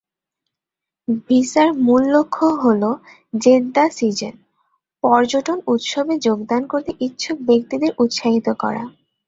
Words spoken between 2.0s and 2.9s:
লক্ষ্য হল